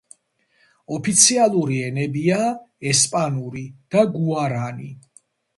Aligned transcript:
ოფიციალური 0.95 1.77
ენებია 1.89 2.39
ესპანური 2.93 3.67
და 3.97 4.07
გუარანი. 4.17 4.91